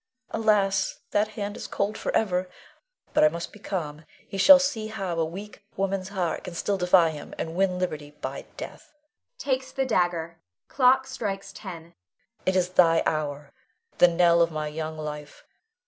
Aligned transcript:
Alas, 0.31 1.01
that 1.11 1.27
hand 1.27 1.55
is 1.55 1.67
cold 1.67 1.95
forever! 1.95 2.49
But 3.13 3.23
I 3.23 3.29
must 3.29 3.53
be 3.53 3.59
calm. 3.59 4.03
He 4.27 4.35
shall 4.39 4.57
see 4.57 4.87
how 4.87 5.19
a 5.19 5.23
weak 5.23 5.63
woman's 5.77 6.09
heart 6.09 6.45
can 6.45 6.55
still 6.55 6.79
defy 6.79 7.11
him, 7.11 7.35
and 7.37 7.53
win 7.53 7.77
liberty 7.77 8.09
by 8.19 8.47
death 8.57 8.95
[takes 9.37 9.71
the 9.71 9.85
dagger; 9.85 10.39
clock 10.67 11.05
strikes 11.05 11.53
ten]. 11.53 11.93
It 12.47 12.55
is 12.55 12.69
the 12.69 13.03
hour, 13.07 13.53
the 13.99 14.07
knell 14.07 14.41
of 14.41 14.49
my 14.51 14.69
young 14.69 14.97
life. 14.97 15.45